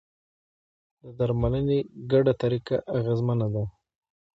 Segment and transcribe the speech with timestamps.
[1.01, 1.79] د درملنې
[2.11, 3.63] ګډه طریقه اغېزمنه ده.